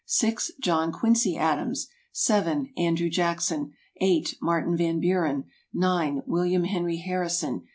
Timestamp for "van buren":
4.75-5.43